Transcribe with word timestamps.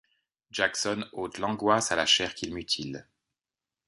Jackson 0.49 1.07
ôte 1.13 1.37
l’angoisse 1.37 1.91
à 1.91 1.95
la 1.95 2.07
chair 2.07 2.33
qu’il 2.33 2.55
mutile; 2.55 3.07